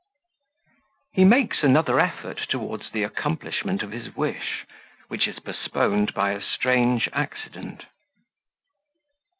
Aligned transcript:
He 1.13 1.23
makes 1.25 1.61
another 1.61 1.99
Effort 1.99 2.37
to 2.37 2.47
towards 2.47 2.89
the 2.91 3.03
Accomplishment 3.03 3.83
of 3.83 3.91
his 3.91 4.15
Wish, 4.15 4.65
which 5.09 5.27
is 5.27 5.37
postponed 5.37 6.15
by 6.15 6.31
a 6.31 6.41
strange 6.41 7.07
Accident. 7.13 7.83